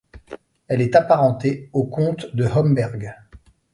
[0.67, 3.13] Elle est apparentée aux comtes de Homberg.